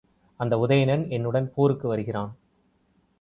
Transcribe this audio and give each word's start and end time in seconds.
அந்த 0.39 0.57
உதயணன் 0.57 1.09
என்னுடன் 1.09 1.51
போருக்கு 1.53 1.87
வருகிறான். 1.87 2.31